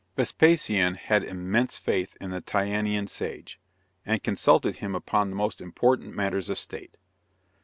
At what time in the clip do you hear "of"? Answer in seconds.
6.49-6.57